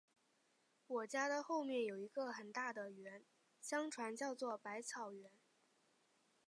[0.87, 3.23] 我家的后面有一个很大的园，
[3.61, 5.31] 相传叫作百草园